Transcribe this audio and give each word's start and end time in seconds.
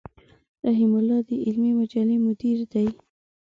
رحيم 0.67 0.91
الله 0.99 1.19
د 1.27 1.31
علمي 1.43 1.71
مجلې 1.79 2.17
مدير 2.25 2.59
دی. 2.71 2.87